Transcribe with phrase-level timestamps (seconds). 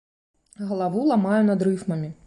[0.71, 2.15] Галаву ламаю над рыфмамі.